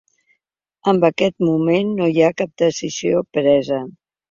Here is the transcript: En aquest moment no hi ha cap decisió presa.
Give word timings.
En 0.93 1.01
aquest 1.09 1.35
moment 1.49 1.93
no 2.01 2.09
hi 2.15 2.25
ha 2.29 2.33
cap 2.43 2.57
decisió 2.65 3.25
presa. 3.39 3.83